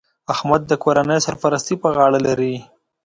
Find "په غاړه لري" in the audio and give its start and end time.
1.81-2.55